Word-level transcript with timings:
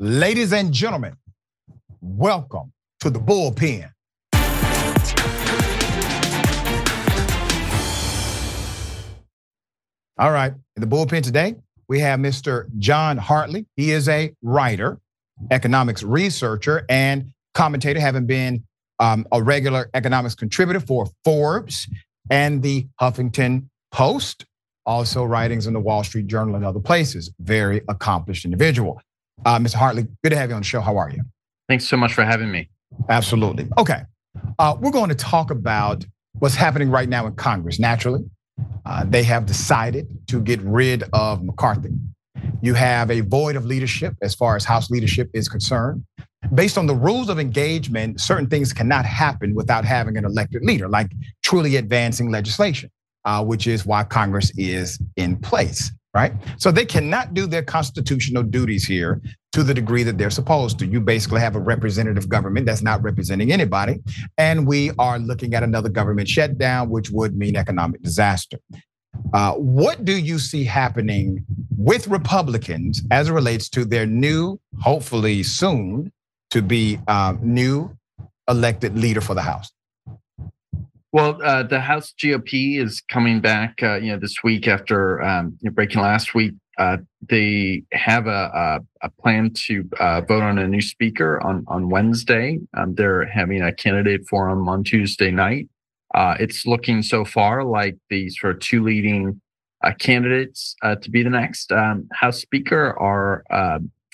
Ladies 0.00 0.52
and 0.52 0.72
gentlemen, 0.72 1.16
welcome 2.00 2.72
to 3.00 3.10
the 3.10 3.18
bullpen. 3.18 3.90
All 10.16 10.30
right, 10.30 10.52
in 10.76 10.80
the 10.80 10.86
bullpen 10.86 11.24
today, 11.24 11.56
we 11.88 11.98
have 11.98 12.20
Mr. 12.20 12.66
Jon 12.78 13.16
Hartley. 13.16 13.66
He 13.74 13.90
is 13.90 14.08
a 14.08 14.32
writer, 14.40 15.00
economics 15.50 16.04
researcher, 16.04 16.86
and 16.88 17.32
commentator, 17.54 17.98
having 17.98 18.26
been 18.26 18.62
um, 19.00 19.26
a 19.32 19.42
regular 19.42 19.90
economics 19.94 20.36
contributor 20.36 20.78
for 20.78 21.08
Forbes 21.24 21.88
and 22.30 22.62
the 22.62 22.86
Huffington 23.00 23.66
Post, 23.90 24.46
also 24.86 25.24
writings 25.24 25.66
in 25.66 25.72
the 25.72 25.80
Wall 25.80 26.04
Street 26.04 26.28
Journal 26.28 26.54
and 26.54 26.64
other 26.64 26.78
places. 26.78 27.32
Very 27.40 27.82
accomplished 27.88 28.44
individual. 28.44 29.02
Uh, 29.44 29.58
Mr. 29.58 29.74
Hartley, 29.74 30.06
good 30.22 30.30
to 30.30 30.36
have 30.36 30.50
you 30.50 30.56
on 30.56 30.62
the 30.62 30.66
show. 30.66 30.80
How 30.80 30.96
are 30.96 31.10
you? 31.10 31.22
Thanks 31.68 31.86
so 31.86 31.96
much 31.96 32.14
for 32.14 32.24
having 32.24 32.50
me. 32.50 32.68
Absolutely. 33.08 33.68
Okay. 33.76 34.02
Uh, 34.58 34.76
we're 34.80 34.90
going 34.90 35.08
to 35.08 35.14
talk 35.14 35.50
about 35.50 36.04
what's 36.38 36.54
happening 36.54 36.90
right 36.90 37.08
now 37.08 37.26
in 37.26 37.34
Congress. 37.34 37.78
Naturally, 37.78 38.24
uh, 38.86 39.04
they 39.06 39.22
have 39.22 39.46
decided 39.46 40.06
to 40.28 40.40
get 40.40 40.60
rid 40.62 41.04
of 41.12 41.42
McCarthy. 41.42 41.90
You 42.62 42.74
have 42.74 43.10
a 43.10 43.20
void 43.20 43.56
of 43.56 43.66
leadership 43.66 44.14
as 44.22 44.34
far 44.34 44.56
as 44.56 44.64
House 44.64 44.90
leadership 44.90 45.30
is 45.34 45.48
concerned. 45.48 46.04
Based 46.54 46.78
on 46.78 46.86
the 46.86 46.94
rules 46.94 47.28
of 47.28 47.38
engagement, 47.38 48.20
certain 48.20 48.48
things 48.48 48.72
cannot 48.72 49.04
happen 49.04 49.54
without 49.54 49.84
having 49.84 50.16
an 50.16 50.24
elected 50.24 50.64
leader, 50.64 50.88
like 50.88 51.10
truly 51.42 51.76
advancing 51.76 52.30
legislation, 52.30 52.90
uh, 53.24 53.44
which 53.44 53.66
is 53.66 53.84
why 53.84 54.04
Congress 54.04 54.52
is 54.56 54.98
in 55.16 55.36
place 55.36 55.90
right? 56.18 56.32
So 56.56 56.72
they 56.72 56.84
cannot 56.84 57.32
do 57.32 57.46
their 57.46 57.62
constitutional 57.62 58.42
duties 58.42 58.84
here 58.84 59.22
to 59.52 59.62
the 59.62 59.72
degree 59.72 60.02
that 60.02 60.18
they're 60.18 60.38
supposed 60.40 60.76
to. 60.80 60.86
You 60.94 61.00
basically 61.00 61.40
have 61.40 61.54
a 61.54 61.60
representative 61.60 62.28
government 62.28 62.66
that's 62.66 62.82
not 62.82 63.00
representing 63.04 63.52
anybody. 63.52 63.94
And 64.36 64.66
we 64.66 64.90
are 64.98 65.20
looking 65.20 65.54
at 65.54 65.62
another 65.62 65.88
government 65.88 66.28
shutdown, 66.28 66.90
which 66.90 67.10
would 67.10 67.36
mean 67.36 67.54
economic 67.54 68.02
disaster. 68.02 68.58
Uh, 69.32 69.52
what 69.54 70.04
do 70.04 70.16
you 70.18 70.40
see 70.40 70.64
happening 70.64 71.44
with 71.76 72.08
Republicans 72.08 73.02
as 73.12 73.28
it 73.28 73.32
relates 73.32 73.68
to 73.68 73.84
their 73.84 74.06
new, 74.06 74.58
hopefully 74.80 75.44
soon 75.44 76.12
to 76.50 76.62
be 76.62 76.98
um, 77.06 77.38
new 77.42 77.96
elected 78.48 78.98
leader 78.98 79.20
for 79.20 79.34
the 79.34 79.42
House? 79.42 79.70
Well, 81.10 81.40
uh, 81.42 81.62
the 81.62 81.80
House 81.80 82.12
GOP 82.18 82.78
is 82.78 83.00
coming 83.00 83.40
back, 83.40 83.82
uh, 83.82 83.96
you 83.96 84.12
know, 84.12 84.18
this 84.18 84.42
week 84.44 84.68
after 84.68 85.22
um, 85.22 85.56
you 85.62 85.70
know, 85.70 85.74
breaking 85.74 86.02
last 86.02 86.34
week. 86.34 86.52
Uh, 86.76 86.98
they 87.28 87.82
have 87.92 88.26
a, 88.26 88.30
a, 89.02 89.06
a 89.06 89.10
plan 89.20 89.50
to 89.52 89.88
uh, 89.98 90.20
vote 90.20 90.42
on 90.42 90.58
a 90.58 90.68
new 90.68 90.82
speaker 90.82 91.40
on 91.42 91.64
on 91.66 91.88
Wednesday. 91.88 92.58
Um, 92.76 92.94
they're 92.94 93.26
having 93.26 93.62
a 93.62 93.72
candidate 93.72 94.28
forum 94.28 94.68
on 94.68 94.84
Tuesday 94.84 95.30
night. 95.30 95.68
Uh, 96.14 96.36
it's 96.38 96.66
looking 96.66 97.02
so 97.02 97.24
far 97.24 97.64
like 97.64 97.96
the 98.10 98.28
sort 98.28 98.54
of 98.54 98.60
two 98.60 98.84
leading 98.84 99.40
uh, 99.82 99.92
candidates 99.98 100.76
to 100.82 101.10
be 101.10 101.22
the 101.22 101.30
next 101.30 101.72
um, 101.72 102.06
House 102.12 102.40
Speaker 102.40 102.96
are, 102.98 103.44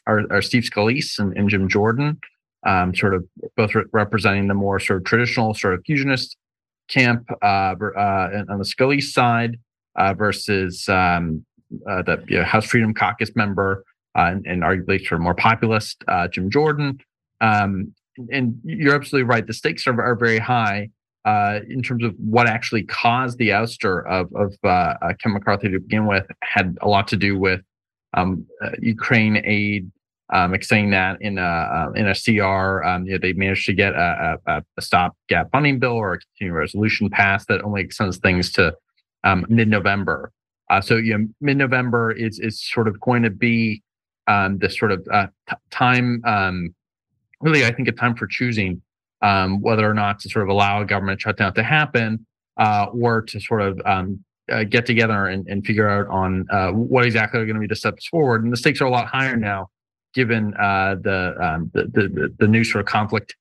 are, 0.06 0.22
are 0.30 0.42
Steve 0.42 0.62
Scalise 0.62 1.18
and, 1.18 1.36
and 1.36 1.48
Jim 1.48 1.68
Jordan, 1.68 2.18
um, 2.66 2.94
sort 2.94 3.14
of 3.14 3.24
both 3.56 3.74
re- 3.74 3.84
representing 3.92 4.48
the 4.48 4.54
more 4.54 4.78
sort 4.80 4.98
of 4.98 5.04
traditional 5.04 5.54
sort 5.54 5.74
of 5.74 5.82
fusionist 5.84 6.36
camp 6.88 7.28
uh, 7.42 7.74
uh, 7.74 8.44
on 8.48 8.58
the 8.58 8.64
Scalise 8.64 9.04
side 9.04 9.58
uh, 9.96 10.14
versus 10.14 10.88
um, 10.88 11.44
uh, 11.88 12.02
the 12.02 12.22
you 12.28 12.38
know, 12.38 12.44
House 12.44 12.66
Freedom 12.66 12.94
Caucus 12.94 13.34
member 13.34 13.84
uh, 14.16 14.30
and, 14.32 14.46
and, 14.46 14.62
arguably 14.62 15.00
sort 15.00 15.20
of 15.20 15.20
more 15.20 15.34
populist 15.34 16.04
uh, 16.08 16.28
Jim 16.28 16.50
Jordan. 16.50 16.98
Um, 17.40 17.92
and 18.30 18.60
you're 18.64 18.94
absolutely 18.94 19.28
right. 19.28 19.46
The 19.46 19.52
stakes 19.52 19.86
are, 19.86 20.00
are 20.00 20.14
very 20.14 20.38
high 20.38 20.90
in 21.26 21.82
terms 21.82 22.04
of 22.04 22.14
what 22.18 22.46
actually 22.46 22.84
caused 22.84 23.38
the 23.38 23.48
ouster 23.48 24.06
of, 24.06 24.32
of 24.34 24.54
Ken 25.18 25.32
McCarthy 25.32 25.68
to 25.70 25.80
begin 25.80 26.06
with. 26.06 26.26
Had 26.42 26.76
a 26.80 26.88
lot 26.88 27.08
to 27.08 27.16
do 27.16 27.38
with 27.38 27.60
um, 28.12 28.46
Ukraine 28.78 29.42
aid 29.44 29.90
um, 30.34 30.52
saying 30.62 30.90
that 30.90 31.22
in 31.22 31.38
a 31.38 31.42
uh, 31.42 31.92
in 31.94 32.08
a 32.08 32.14
CR, 32.14 32.82
um, 32.84 33.06
you 33.06 33.12
know, 33.12 33.18
they 33.18 33.32
managed 33.34 33.66
to 33.66 33.72
get 33.72 33.94
a, 33.94 34.36
a, 34.46 34.62
a 34.76 34.82
stopgap 34.82 35.50
funding 35.52 35.78
bill 35.78 35.92
or 35.92 36.14
a 36.14 36.18
continuing 36.18 36.58
resolution 36.58 37.08
passed 37.08 37.46
that 37.46 37.62
only 37.62 37.82
extends 37.82 38.18
things 38.18 38.50
to 38.52 38.74
um, 39.22 39.46
mid-November. 39.48 40.32
Uh, 40.70 40.80
so 40.80 40.96
you 40.96 41.16
know, 41.16 41.26
mid-November 41.40 42.10
is 42.10 42.40
is 42.40 42.60
sort 42.60 42.88
of 42.88 42.98
going 43.00 43.22
to 43.22 43.30
be 43.30 43.80
um, 44.26 44.58
the 44.58 44.68
sort 44.68 44.90
of 44.90 45.06
uh, 45.12 45.28
t- 45.48 45.56
time. 45.70 46.20
Um, 46.26 46.74
really, 47.40 47.64
I 47.64 47.72
think 47.72 47.86
a 47.86 47.92
time 47.92 48.16
for 48.16 48.26
choosing 48.26 48.82
um, 49.22 49.60
whether 49.60 49.88
or 49.88 49.94
not 49.94 50.18
to 50.20 50.28
sort 50.28 50.42
of 50.42 50.48
allow 50.48 50.82
a 50.82 50.84
government 50.84 51.20
shutdown 51.20 51.54
to 51.54 51.62
happen, 51.62 52.26
uh, 52.56 52.86
or 52.86 53.22
to 53.22 53.38
sort 53.38 53.62
of 53.62 53.80
um, 53.86 54.24
uh, 54.50 54.64
get 54.64 54.84
together 54.84 55.26
and, 55.26 55.46
and, 55.46 55.64
figure 55.64 55.88
out 55.88 56.08
on 56.08 56.44
uh, 56.50 56.70
what 56.70 57.06
exactly 57.06 57.40
are 57.40 57.46
going 57.46 57.54
to 57.54 57.60
be 57.60 57.68
the 57.68 57.76
steps 57.76 58.06
forward. 58.08 58.42
And 58.42 58.52
the 58.52 58.56
stakes 58.56 58.80
are 58.80 58.84
a 58.84 58.90
lot 58.90 59.06
higher 59.06 59.36
now 59.36 59.70
given 60.14 60.54
uh, 60.54 60.96
the, 61.00 61.34
um, 61.40 61.70
the, 61.74 61.84
the, 61.84 62.34
the 62.38 62.48
new 62.48 62.64
sort 62.64 62.80
of 62.80 62.86
conflict 62.86 63.34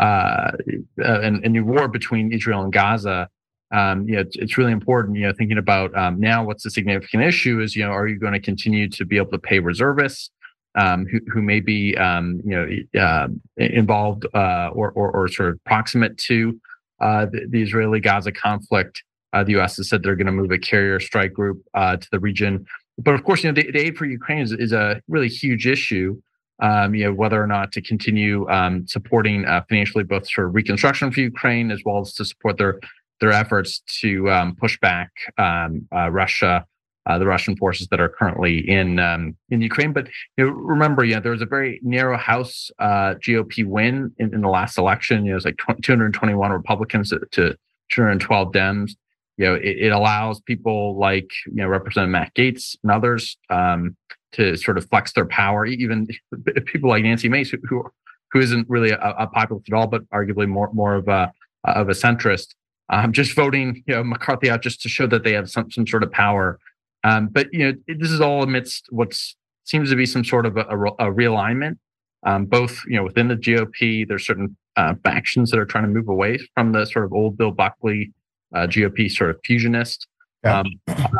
uh, 0.00 0.52
uh, 0.98 1.20
and, 1.20 1.44
and 1.44 1.52
new 1.52 1.64
war 1.64 1.86
between 1.86 2.32
Israel 2.32 2.62
and 2.62 2.72
Gaza. 2.72 3.28
Um, 3.70 4.08
you 4.08 4.16
know, 4.16 4.24
it's, 4.32 4.56
really 4.56 4.72
important. 4.72 5.18
You 5.18 5.26
know, 5.26 5.34
thinking 5.36 5.58
about 5.58 5.94
um, 5.94 6.18
now, 6.18 6.42
what's 6.42 6.64
the 6.64 6.70
significant 6.70 7.22
issue? 7.22 7.60
Is 7.60 7.76
you 7.76 7.84
know, 7.84 7.90
are 7.90 8.08
you 8.08 8.18
going 8.18 8.32
to 8.32 8.40
continue 8.40 8.88
to 8.88 9.04
be 9.04 9.18
able 9.18 9.30
to 9.32 9.38
pay 9.38 9.58
reservists 9.58 10.30
um, 10.74 11.04
who 11.04 11.20
who 11.30 11.42
may 11.42 11.60
be 11.60 11.96
um, 11.98 12.40
you 12.44 12.56
know 12.56 13.00
uh, 13.00 13.28
involved 13.58 14.26
uh, 14.34 14.70
or, 14.72 14.90
or, 14.92 15.10
or 15.12 15.28
sort 15.28 15.50
of 15.50 15.62
proximate 15.64 16.16
to 16.16 16.58
uh, 17.00 17.26
the, 17.26 17.46
the 17.50 17.62
Israeli 17.62 18.00
Gaza 18.00 18.32
conflict? 18.32 19.04
the 19.32 19.52
U.S. 19.52 19.76
has 19.76 19.88
said 19.88 20.02
they're 20.02 20.16
going 20.16 20.26
to 20.26 20.32
move 20.32 20.50
a 20.50 20.58
carrier 20.58 20.98
strike 20.98 21.32
group 21.32 21.62
to 21.74 22.08
the 22.10 22.18
region 22.18 22.66
but 23.02 23.14
of 23.14 23.24
course, 23.24 23.42
you 23.42 23.50
know, 23.50 23.54
the, 23.54 23.70
the 23.70 23.80
aid 23.80 23.96
for 23.96 24.04
Ukraine 24.04 24.40
is, 24.40 24.52
is, 24.52 24.72
a 24.72 25.00
really 25.08 25.28
huge 25.28 25.66
issue. 25.66 26.20
Um, 26.62 26.94
you 26.94 27.04
know, 27.04 27.14
whether 27.14 27.42
or 27.42 27.46
not 27.46 27.72
to 27.72 27.80
continue 27.80 28.46
um, 28.50 28.86
supporting 28.86 29.46
uh, 29.46 29.62
financially 29.66 30.04
both 30.04 30.28
of 30.36 30.54
reconstruction 30.54 31.10
for 31.10 31.20
Ukraine 31.20 31.70
as 31.70 31.80
well 31.86 32.00
as 32.00 32.12
to 32.14 32.24
support 32.24 32.58
their 32.58 32.78
their 33.20 33.32
efforts 33.32 33.80
to 34.00 34.30
um, 34.30 34.56
push 34.56 34.78
back 34.80 35.10
um, 35.38 35.86
uh, 35.94 36.10
Russia, 36.10 36.66
uh, 37.06 37.18
the 37.18 37.26
Russian 37.26 37.56
forces 37.56 37.88
that 37.88 38.00
are 38.00 38.10
currently 38.10 38.58
in 38.68 38.98
um, 38.98 39.36
in 39.48 39.62
Ukraine. 39.62 39.94
But 39.94 40.08
you 40.36 40.46
know, 40.46 40.50
remember, 40.50 41.02
yeah, 41.02 41.20
there 41.20 41.32
was 41.32 41.40
a 41.40 41.46
very 41.46 41.80
narrow 41.82 42.18
House 42.18 42.70
uh, 42.78 43.14
GOP 43.14 43.64
win 43.64 44.12
in, 44.18 44.34
in, 44.34 44.42
the 44.42 44.48
last 44.48 44.76
election. 44.76 45.24
You 45.24 45.30
know, 45.30 45.32
it 45.32 45.34
was 45.36 45.44
like 45.46 45.60
221 45.82 46.52
Republicans 46.52 47.08
to 47.08 47.56
212 47.90 48.52
Dems 48.52 48.92
you 49.40 49.46
know, 49.46 49.54
it, 49.54 49.86
it, 49.86 49.92
allows 49.92 50.38
people 50.42 50.98
like 50.98 51.30
you 51.46 51.62
know 51.62 51.66
Representative 51.66 52.12
Matt 52.12 52.34
Gaetz 52.34 52.76
and 52.82 52.92
others 52.92 53.38
um, 53.48 53.96
to 54.32 54.54
sort 54.54 54.76
of 54.76 54.86
flex 54.90 55.14
their 55.14 55.24
power. 55.24 55.64
Even 55.64 56.06
people 56.66 56.90
like 56.90 57.04
Nancy 57.04 57.30
Mace, 57.30 57.54
who 57.64 57.90
who 58.32 58.38
isn't 58.38 58.68
really 58.68 58.90
a, 58.90 58.98
a 58.98 59.26
populist 59.26 59.66
at 59.70 59.74
all, 59.74 59.86
but 59.86 60.02
arguably 60.10 60.46
more 60.46 60.70
more 60.74 60.94
of 60.94 61.08
a 61.08 61.32
of 61.64 61.88
a 61.88 61.92
centrist, 61.92 62.48
um, 62.90 63.14
just 63.14 63.34
voting 63.34 63.82
you 63.86 63.94
know 63.94 64.04
McCarthy 64.04 64.50
out 64.50 64.60
just 64.60 64.82
to 64.82 64.90
show 64.90 65.06
that 65.06 65.24
they 65.24 65.32
have 65.32 65.48
some 65.48 65.70
some 65.70 65.86
sort 65.86 66.02
of 66.02 66.12
power. 66.12 66.58
Um, 67.02 67.28
but 67.28 67.48
you 67.50 67.60
know, 67.60 67.94
this 67.98 68.10
is 68.10 68.20
all 68.20 68.42
amidst 68.42 68.88
what 68.90 69.18
seems 69.64 69.88
to 69.88 69.96
be 69.96 70.04
some 70.04 70.22
sort 70.22 70.44
of 70.44 70.58
a, 70.58 70.64
a 70.64 71.06
realignment. 71.10 71.78
Um, 72.26 72.44
both 72.44 72.82
you 72.86 72.96
know 72.96 73.04
within 73.04 73.28
the 73.28 73.36
GOP, 73.36 74.06
there's 74.06 74.26
certain 74.26 74.54
uh, 74.76 74.96
factions 75.02 75.50
that 75.50 75.58
are 75.58 75.64
trying 75.64 75.84
to 75.84 75.90
move 75.90 76.08
away 76.08 76.38
from 76.54 76.72
the 76.72 76.84
sort 76.84 77.06
of 77.06 77.14
old 77.14 77.38
Bill 77.38 77.52
Buckley 77.52 78.12
uh, 78.54 78.66
GOP 78.66 79.10
sort 79.10 79.30
of 79.30 79.40
fusionist 79.42 80.06
yeah. 80.44 80.60
um, 80.60 80.66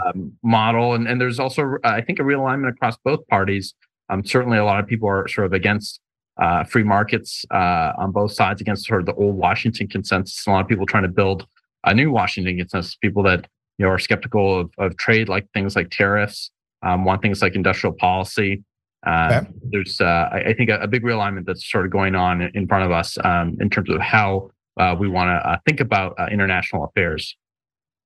um, 0.06 0.32
model. 0.42 0.94
And, 0.94 1.06
and 1.08 1.20
there's 1.20 1.38
also, 1.38 1.76
uh, 1.84 1.88
I 1.88 2.00
think, 2.00 2.18
a 2.18 2.22
realignment 2.22 2.70
across 2.70 2.96
both 3.04 3.26
parties. 3.28 3.74
Um, 4.08 4.24
certainly, 4.24 4.58
a 4.58 4.64
lot 4.64 4.80
of 4.80 4.86
people 4.86 5.08
are 5.08 5.28
sort 5.28 5.46
of 5.46 5.52
against 5.52 6.00
uh, 6.40 6.64
free 6.64 6.82
markets 6.82 7.44
uh, 7.50 7.92
on 7.98 8.12
both 8.12 8.32
sides, 8.32 8.60
against 8.60 8.86
sort 8.86 9.00
of 9.00 9.06
the 9.06 9.14
old 9.14 9.36
Washington 9.36 9.86
consensus. 9.88 10.46
A 10.46 10.50
lot 10.50 10.60
of 10.60 10.68
people 10.68 10.86
trying 10.86 11.04
to 11.04 11.08
build 11.08 11.46
a 11.84 11.94
new 11.94 12.10
Washington 12.10 12.56
consensus. 12.58 12.96
People 12.96 13.22
that 13.24 13.46
you 13.78 13.86
know 13.86 13.92
are 13.92 13.98
skeptical 13.98 14.60
of, 14.60 14.70
of 14.78 14.96
trade, 14.96 15.28
like 15.28 15.46
things 15.52 15.76
like 15.76 15.90
tariffs, 15.90 16.50
um, 16.82 17.04
want 17.04 17.22
things 17.22 17.42
like 17.42 17.54
industrial 17.54 17.94
policy. 17.94 18.64
Uh, 19.06 19.40
okay. 19.42 19.50
There's, 19.70 20.00
uh, 20.00 20.28
I, 20.30 20.40
I, 20.48 20.54
think, 20.54 20.68
a, 20.68 20.78
a, 20.80 20.86
big 20.86 21.02
realignment 21.02 21.46
that's 21.46 21.70
sort 21.70 21.86
of 21.86 21.90
going 21.90 22.14
on 22.14 22.42
in 22.42 22.66
front 22.66 22.84
of 22.84 22.90
us 22.90 23.16
um, 23.24 23.56
in 23.58 23.70
terms 23.70 23.88
of 23.88 23.98
how 23.98 24.50
uh, 24.80 24.96
we 24.98 25.08
want 25.08 25.28
to 25.28 25.48
uh, 25.48 25.58
think 25.66 25.80
about 25.80 26.18
uh, 26.18 26.26
international 26.32 26.84
affairs. 26.84 27.36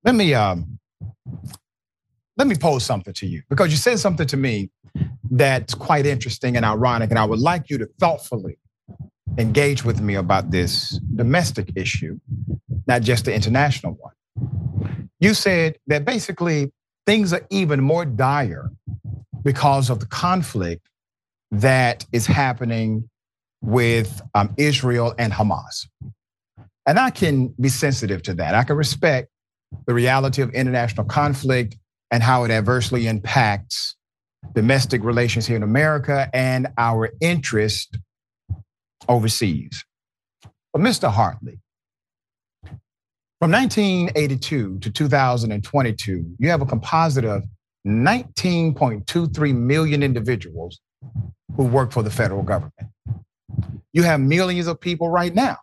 Let 0.02 0.14
me 0.14 0.34
um, 0.34 0.78
let 2.36 2.48
me 2.48 2.56
pose 2.56 2.84
something 2.84 3.14
to 3.14 3.26
you 3.26 3.42
because 3.48 3.70
you 3.70 3.76
said 3.76 3.98
something 4.00 4.26
to 4.26 4.36
me 4.36 4.70
that's 5.30 5.74
quite 5.74 6.04
interesting 6.04 6.56
and 6.56 6.64
ironic, 6.64 7.10
and 7.10 7.18
I 7.18 7.24
would 7.24 7.38
like 7.38 7.70
you 7.70 7.78
to 7.78 7.86
thoughtfully 8.00 8.58
engage 9.38 9.84
with 9.84 10.00
me 10.00 10.14
about 10.14 10.50
this 10.50 10.98
domestic 11.14 11.70
issue, 11.76 12.18
not 12.86 13.02
just 13.02 13.24
the 13.24 13.34
international 13.34 13.94
one. 13.94 15.08
You 15.20 15.32
said 15.32 15.78
that 15.86 16.04
basically 16.04 16.72
things 17.06 17.32
are 17.32 17.46
even 17.50 17.80
more 17.80 18.04
dire 18.04 18.70
because 19.42 19.90
of 19.90 20.00
the 20.00 20.06
conflict 20.06 20.88
that 21.50 22.04
is 22.12 22.26
happening 22.26 23.08
with 23.62 24.20
um, 24.34 24.52
Israel 24.56 25.14
and 25.18 25.32
Hamas. 25.32 25.86
And 26.86 26.98
I 26.98 27.10
can 27.10 27.48
be 27.60 27.68
sensitive 27.68 28.22
to 28.24 28.34
that. 28.34 28.54
I 28.54 28.64
can 28.64 28.76
respect 28.76 29.28
the 29.86 29.94
reality 29.94 30.42
of 30.42 30.50
international 30.50 31.06
conflict 31.06 31.76
and 32.10 32.22
how 32.22 32.44
it 32.44 32.50
adversely 32.50 33.06
impacts 33.06 33.96
domestic 34.54 35.02
relations 35.02 35.46
here 35.46 35.56
in 35.56 35.62
America 35.62 36.28
and 36.34 36.68
our 36.76 37.10
interest 37.20 37.98
overseas. 39.08 39.84
But 40.72 40.82
Mr. 40.82 41.10
Hartley, 41.10 41.58
from 43.40 43.50
1982 43.50 44.78
to 44.80 44.90
2022, 44.90 46.36
you 46.38 46.48
have 46.50 46.62
a 46.62 46.66
composite 46.66 47.24
of 47.24 47.44
19.23 47.86 49.54
million 49.54 50.02
individuals 50.02 50.80
who 51.56 51.64
work 51.64 51.92
for 51.92 52.02
the 52.02 52.10
federal 52.10 52.42
government. 52.42 52.90
You 53.92 54.02
have 54.02 54.20
millions 54.20 54.66
of 54.66 54.80
people 54.80 55.08
right 55.08 55.34
now 55.34 55.58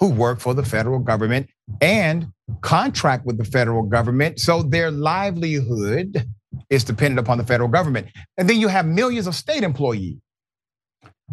who 0.00 0.08
work 0.08 0.40
for 0.40 0.54
the 0.54 0.64
federal 0.64 0.98
government 0.98 1.48
and 1.80 2.32
contract 2.62 3.26
with 3.26 3.38
the 3.38 3.44
federal 3.44 3.82
government. 3.82 4.40
So 4.40 4.62
their 4.62 4.90
livelihood 4.90 6.26
is 6.70 6.84
dependent 6.84 7.20
upon 7.20 7.38
the 7.38 7.44
federal 7.44 7.68
government. 7.68 8.08
And 8.38 8.48
then 8.48 8.58
you 8.58 8.68
have 8.68 8.86
millions 8.86 9.26
of 9.26 9.34
state 9.34 9.62
employees 9.62 10.16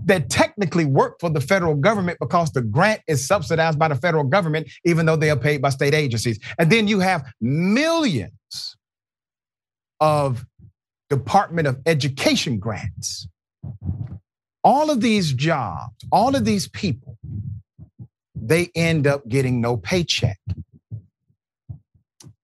that 0.05 0.29
technically 0.29 0.85
work 0.85 1.19
for 1.19 1.29
the 1.29 1.41
federal 1.41 1.73
government 1.73 2.19
because 2.19 2.51
the 2.51 2.61
grant 2.61 3.01
is 3.07 3.25
subsidized 3.25 3.79
by 3.79 3.87
the 3.87 3.95
federal 3.95 4.23
government, 4.23 4.69
even 4.85 5.05
though 5.05 5.15
they 5.15 5.31
are 5.31 5.37
paid 5.37 5.61
by 5.61 5.69
state 5.69 5.93
agencies. 5.93 6.39
And 6.59 6.71
then 6.71 6.87
you 6.87 6.99
have 6.99 7.25
millions 7.41 8.77
of 9.99 10.45
Department 11.09 11.67
of 11.67 11.79
Education 11.85 12.59
grants. 12.59 13.27
All 14.63 14.91
of 14.91 15.01
these 15.01 15.33
jobs, 15.33 15.95
all 16.11 16.35
of 16.35 16.45
these 16.45 16.67
people, 16.67 17.17
they 18.41 18.69
end 18.75 19.07
up 19.07 19.27
getting 19.27 19.61
no 19.61 19.77
paycheck. 19.77 20.39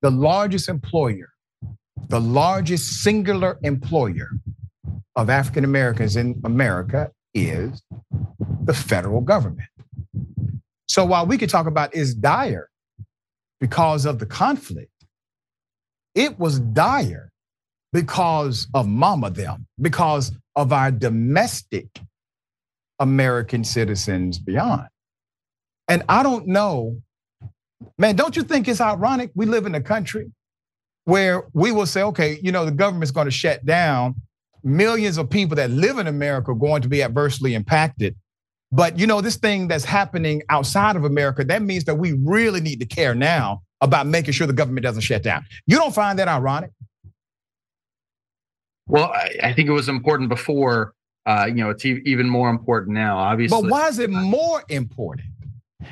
The 0.01 0.11
largest 0.11 0.67
employer, 0.67 1.29
the 2.09 2.19
largest 2.19 3.03
singular 3.03 3.57
employer 3.63 4.29
of 5.15 5.29
African 5.29 5.63
Americans 5.63 6.15
in 6.15 6.41
America 6.43 7.11
is 7.33 7.81
the 8.63 8.73
federal 8.73 9.21
government. 9.21 9.69
So 10.87 11.05
while 11.05 11.25
we 11.25 11.37
could 11.37 11.49
talk 11.49 11.67
about 11.67 11.95
is 11.95 12.13
dire 12.13 12.69
because 13.59 14.05
of 14.05 14.19
the 14.19 14.25
conflict, 14.25 14.91
it 16.15 16.37
was 16.37 16.59
dire 16.59 17.31
because 17.91 18.67
of 18.73 18.87
mama 18.87 19.29
them, 19.29 19.67
because 19.79 20.31
of 20.55 20.73
our 20.73 20.91
domestic 20.91 21.87
American 22.99 23.63
citizens 23.63 24.37
beyond. 24.37 24.87
And 25.87 26.03
I 26.07 26.23
don't 26.23 26.47
know, 26.47 26.97
man, 27.97 28.15
don't 28.15 28.35
you 28.35 28.43
think 28.43 28.67
it's 28.67 28.81
ironic? 28.81 29.31
We 29.35 29.45
live 29.45 29.65
in 29.65 29.75
a 29.75 29.81
country 29.81 30.31
where 31.05 31.43
we 31.53 31.71
will 31.71 31.85
say, 31.85 32.03
okay, 32.03 32.39
you 32.41 32.51
know, 32.51 32.65
the 32.65 32.71
government's 32.71 33.11
going 33.11 33.25
to 33.25 33.31
shut 33.31 33.65
down 33.65 34.15
millions 34.63 35.17
of 35.17 35.29
people 35.29 35.55
that 35.57 35.69
live 35.69 35.97
in 35.97 36.07
America 36.07 36.51
are 36.51 36.55
going 36.55 36.81
to 36.81 36.87
be 36.87 37.03
adversely 37.03 37.53
impacted. 37.53 38.15
But 38.71 38.97
you 38.97 39.05
know, 39.05 39.21
this 39.21 39.35
thing 39.35 39.67
that's 39.67 39.83
happening 39.83 40.41
outside 40.49 40.95
of 40.95 41.03
America, 41.03 41.43
that 41.43 41.61
means 41.61 41.83
that 41.83 41.95
we 41.95 42.13
really 42.13 42.59
need 42.59 42.79
to 42.79 42.85
care 42.85 43.13
now 43.13 43.61
about 43.81 44.07
making 44.07 44.33
sure 44.33 44.47
the 44.47 44.53
government 44.53 44.83
doesn't 44.83 45.01
shut 45.01 45.21
down. 45.21 45.45
You 45.67 45.77
don't 45.77 45.93
find 45.93 46.17
that 46.17 46.27
ironic? 46.27 46.71
Well, 48.87 49.13
I, 49.41 49.53
think 49.53 49.69
it 49.69 49.73
was 49.73 49.89
important 49.89 50.29
before. 50.29 50.93
Uh, 51.25 51.45
you 51.47 51.55
know, 51.55 51.69
it's 51.69 51.85
even 51.85 52.27
more 52.27 52.49
important 52.49 52.95
now, 52.95 53.17
obviously. 53.17 53.61
But 53.61 53.69
why 53.69 53.87
is 53.87 53.99
it 53.99 54.09
more 54.09 54.63
important? 54.69 55.27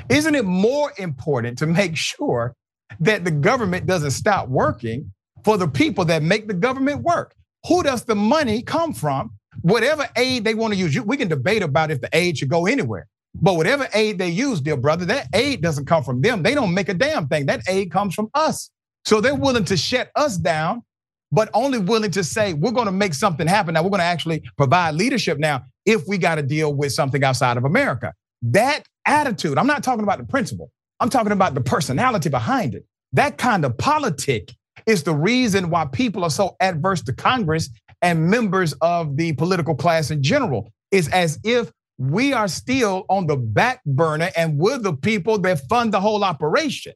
Isn't 0.09 0.35
it 0.35 0.45
more 0.45 0.93
important 0.97 1.57
to 1.59 1.67
make 1.67 1.95
sure 1.95 2.55
that 2.99 3.23
the 3.25 3.31
government 3.31 3.85
doesn't 3.85 4.11
stop 4.11 4.49
working 4.49 5.11
for 5.43 5.57
the 5.57 5.67
people 5.67 6.05
that 6.05 6.23
make 6.23 6.47
the 6.47 6.53
government 6.53 7.01
work? 7.01 7.33
Who 7.67 7.83
does 7.83 8.03
the 8.03 8.15
money 8.15 8.61
come 8.61 8.93
from? 8.93 9.31
Whatever 9.61 10.07
aid 10.15 10.43
they 10.43 10.55
want 10.55 10.73
to 10.73 10.79
use, 10.79 10.99
we 11.01 11.17
can 11.17 11.27
debate 11.27 11.61
about 11.61 11.91
if 11.91 12.01
the 12.01 12.09
aid 12.13 12.37
should 12.37 12.49
go 12.49 12.65
anywhere. 12.65 13.07
But 13.35 13.55
whatever 13.55 13.87
aid 13.93 14.17
they 14.17 14.29
use, 14.29 14.61
dear 14.61 14.77
brother, 14.77 15.05
that 15.05 15.27
aid 15.33 15.61
doesn't 15.61 15.85
come 15.85 16.03
from 16.03 16.21
them. 16.21 16.43
They 16.43 16.53
don't 16.53 16.73
make 16.73 16.89
a 16.89 16.93
damn 16.93 17.27
thing. 17.27 17.45
That 17.45 17.61
aid 17.67 17.91
comes 17.91 18.13
from 18.13 18.29
us. 18.33 18.69
So 19.05 19.21
they're 19.21 19.35
willing 19.35 19.65
to 19.65 19.77
shut 19.77 20.11
us 20.15 20.37
down, 20.37 20.83
but 21.31 21.49
only 21.53 21.79
willing 21.79 22.11
to 22.11 22.23
say, 22.23 22.53
we're 22.53 22.71
going 22.71 22.87
to 22.87 22.91
make 22.91 23.13
something 23.13 23.47
happen. 23.47 23.73
Now, 23.73 23.83
we're 23.83 23.89
going 23.89 23.99
to 23.99 24.05
actually 24.05 24.43
provide 24.57 24.95
leadership 24.95 25.37
now 25.39 25.63
if 25.85 26.07
we 26.07 26.17
got 26.17 26.35
to 26.35 26.43
deal 26.43 26.73
with 26.73 26.91
something 26.91 27.23
outside 27.23 27.57
of 27.57 27.63
America. 27.65 28.13
That 28.41 28.85
attitude, 29.05 29.57
I'm 29.57 29.67
not 29.67 29.83
talking 29.83 30.03
about 30.03 30.19
the 30.19 30.25
principle, 30.25 30.71
I'm 30.99 31.09
talking 31.09 31.31
about 31.31 31.53
the 31.53 31.61
personality 31.61 32.29
behind 32.29 32.75
it. 32.75 32.85
That 33.13 33.37
kind 33.37 33.65
of 33.65 33.77
politic 33.77 34.53
is 34.85 35.03
the 35.03 35.13
reason 35.13 35.69
why 35.69 35.85
people 35.85 36.23
are 36.23 36.29
so 36.29 36.55
adverse 36.59 37.01
to 37.03 37.13
Congress 37.13 37.69
and 38.01 38.29
members 38.29 38.73
of 38.81 39.17
the 39.17 39.33
political 39.33 39.75
class 39.75 40.11
in 40.11 40.23
general. 40.23 40.71
It's 40.91 41.07
as 41.09 41.39
if 41.43 41.71
we 41.97 42.33
are 42.33 42.47
still 42.47 43.05
on 43.09 43.27
the 43.27 43.37
back 43.37 43.83
burner 43.85 44.31
and 44.35 44.57
we're 44.57 44.79
the 44.79 44.93
people 44.93 45.37
that 45.39 45.67
fund 45.67 45.93
the 45.93 45.99
whole 45.99 46.23
operation. 46.23 46.93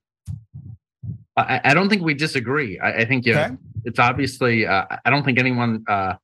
I, 1.38 1.62
I 1.64 1.74
don't 1.74 1.90
think 1.90 2.02
we 2.02 2.14
disagree. 2.14 2.80
I, 2.80 3.00
I 3.00 3.06
think 3.06 3.26
yeah, 3.26 3.46
okay. 3.46 3.56
it's 3.84 4.00
obviously. 4.00 4.66
Uh, 4.66 4.86
I 5.04 5.10
don't 5.10 5.24
think 5.24 5.38
anyone, 5.38 5.84
uh, 5.88 6.16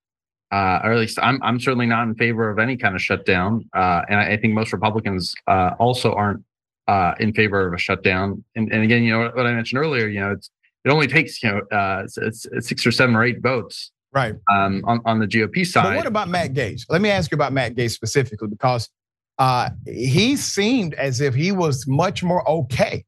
uh, 0.51 0.79
or 0.83 0.91
at 0.91 0.99
least 0.99 1.17
I'm, 1.21 1.41
I'm 1.41 1.59
certainly 1.59 1.85
not 1.85 2.07
in 2.07 2.15
favor 2.15 2.49
of 2.49 2.59
any 2.59 2.75
kind 2.75 2.95
of 2.95 3.01
shutdown. 3.01 3.69
Uh, 3.73 4.01
and 4.09 4.19
I, 4.19 4.33
I, 4.33 4.37
think 4.37 4.53
most 4.53 4.73
Republicans 4.73 5.33
uh, 5.47 5.71
also 5.79 6.13
aren't 6.13 6.43
uh, 6.87 7.13
in 7.19 7.33
favor 7.33 7.67
of 7.67 7.73
a 7.73 7.77
shutdown. 7.77 8.43
And, 8.55 8.71
and 8.71 8.83
again, 8.83 9.03
you 9.03 9.11
know 9.11 9.31
what 9.33 9.45
I 9.45 9.53
mentioned 9.53 9.79
earlier. 9.79 10.07
You 10.07 10.19
know, 10.19 10.31
it's 10.31 10.49
it 10.83 10.89
only 10.89 11.07
takes 11.07 11.41
you 11.41 11.51
know 11.51 11.77
uh, 11.77 12.03
it's, 12.17 12.47
it's 12.47 12.67
six 12.67 12.85
or 12.85 12.91
seven 12.91 13.15
or 13.15 13.23
eight 13.23 13.41
votes 13.41 13.91
right 14.11 14.35
um, 14.51 14.83
on, 14.85 14.99
on 15.05 15.19
the 15.19 15.27
GOP 15.27 15.65
side. 15.65 15.83
But 15.83 15.95
what 15.95 16.07
about 16.07 16.27
Matt 16.27 16.53
Gaetz? 16.53 16.85
Let 16.89 17.01
me 17.01 17.09
ask 17.09 17.31
you 17.31 17.35
about 17.35 17.53
Matt 17.53 17.75
Gaetz 17.75 17.91
specifically 17.91 18.49
because 18.49 18.89
uh, 19.37 19.69
he 19.85 20.35
seemed 20.35 20.93
as 20.95 21.21
if 21.21 21.33
he 21.33 21.51
was 21.51 21.87
much 21.87 22.23
more 22.23 22.47
okay 22.49 23.05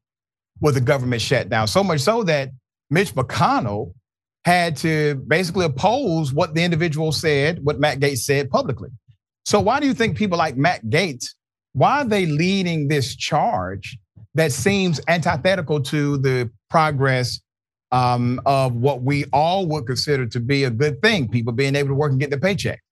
with 0.60 0.74
the 0.74 0.80
government 0.80 1.20
shutdown. 1.20 1.66
So 1.66 1.84
much 1.84 2.00
so 2.00 2.24
that 2.24 2.50
Mitch 2.90 3.14
McConnell 3.14 3.92
had 4.44 4.76
to 4.76 5.14
basically 5.26 5.64
oppose 5.64 6.32
what 6.32 6.54
the 6.54 6.62
individual 6.62 7.12
said, 7.12 7.64
what 7.64 7.80
Matt 7.80 8.00
Gaetz 8.00 8.18
said 8.18 8.50
publicly. 8.50 8.90
So 9.44 9.60
why 9.60 9.80
do 9.80 9.86
you 9.86 9.94
think 9.94 10.16
people 10.16 10.38
like 10.38 10.56
Matt 10.56 10.84
Gaetz, 10.86 11.28
why 11.72 12.00
are 12.00 12.04
they 12.04 12.26
leading 12.26 12.88
this 12.88 13.16
charge 13.16 13.98
that 14.34 14.52
seems 14.52 15.00
antithetical 15.08 15.80
to 15.82 16.18
the 16.18 16.50
progress 16.68 17.40
um, 17.92 18.40
of 18.44 18.74
what 18.74 19.02
we 19.02 19.24
all 19.32 19.66
would 19.66 19.86
consider 19.86 20.26
to 20.26 20.40
be 20.40 20.64
a 20.64 20.70
good 20.70 21.00
thing, 21.00 21.28
people 21.28 21.52
being 21.52 21.76
able 21.76 21.90
to 21.90 21.94
work 21.94 22.10
and 22.10 22.20
get 22.20 22.30
their 22.30 22.40
paycheck. 22.40 22.82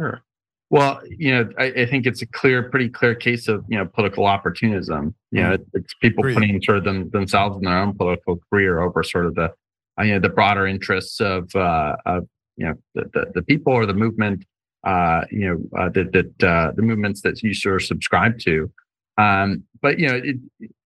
Sure. 0.00 0.22
Well, 0.70 1.00
you 1.08 1.32
know, 1.32 1.48
I, 1.58 1.64
I, 1.64 1.86
think 1.86 2.06
it's 2.06 2.20
a 2.20 2.26
clear, 2.26 2.64
pretty 2.64 2.90
clear 2.90 3.14
case 3.14 3.48
of 3.48 3.64
you 3.68 3.78
know 3.78 3.86
political 3.86 4.26
opportunism. 4.26 5.14
You 5.30 5.42
know, 5.42 5.50
mm-hmm. 5.56 5.78
it's 5.78 5.94
people 5.94 6.24
putting 6.24 6.60
sort 6.60 6.78
of 6.78 6.84
them, 6.84 7.08
themselves 7.10 7.56
in 7.56 7.62
their 7.62 7.78
own 7.78 7.94
political 7.96 8.38
career 8.50 8.80
over 8.80 9.02
sort 9.02 9.26
of 9.26 9.34
the 9.34 9.54
you 10.00 10.12
know 10.12 10.20
the 10.20 10.28
broader 10.28 10.66
interests 10.66 11.20
of 11.20 11.54
uh, 11.54 11.96
of 12.06 12.28
you 12.56 12.66
know 12.66 12.74
the, 12.94 13.04
the, 13.12 13.32
the 13.36 13.42
people 13.42 13.72
or 13.72 13.86
the 13.86 13.94
movement. 13.94 14.44
Uh, 14.84 15.24
you 15.30 15.46
know 15.48 15.78
uh, 15.78 15.88
that 15.88 16.12
that 16.12 16.48
uh, 16.48 16.72
the 16.76 16.82
movements 16.82 17.20
that 17.22 17.42
you 17.42 17.52
sort 17.52 17.76
of 17.76 17.86
subscribe 17.86 18.38
to. 18.38 18.70
Um, 19.18 19.64
but 19.82 19.98
you 19.98 20.08
know, 20.08 20.14
it, 20.14 20.36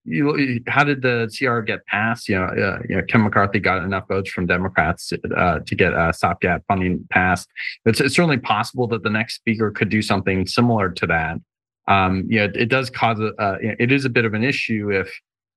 you, 0.04 0.61
how 0.66 0.85
did 0.85 1.02
the 1.02 1.31
CR 1.37 1.61
get 1.61 1.87
passed? 1.87 2.28
You 2.28 2.37
know, 2.37 2.45
uh, 2.47 2.78
you 2.88 2.97
know, 2.97 3.02
Ken 3.09 3.23
McCarthy 3.23 3.61
got 3.61 3.85
enough 3.85 4.09
votes 4.09 4.31
from 4.31 4.47
Democrats 4.47 5.12
uh, 5.37 5.61
to 5.61 5.75
get 5.75 5.95
uh, 5.95 6.12
stopgap 6.12 6.64
funding 6.66 7.07
passed. 7.11 7.49
It's, 7.85 8.00
it's, 8.00 8.16
certainly 8.16 8.38
possible 8.38 8.88
that 8.88 9.04
the 9.04 9.11
next 9.11 9.37
speaker 9.37 9.71
could 9.71 9.90
do 9.90 10.02
something 10.02 10.47
similar 10.47 10.90
to 10.90 11.07
that. 11.07 11.37
Um, 11.87 12.25
you 12.28 12.38
know, 12.38 12.45
it, 12.45 12.57
it 12.57 12.69
does 12.69 12.90
cause 12.90 13.21
a, 13.21 13.33
uh, 13.40 13.59
it 13.61 13.92
is 13.92 14.04
a 14.04 14.11
bit 14.11 14.25
of 14.25 14.35
an 14.35 14.42
issue 14.42 14.90
if, 14.90 15.12